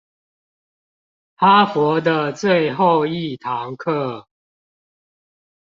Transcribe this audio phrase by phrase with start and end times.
[1.35, 4.25] 哈佛的最後一堂課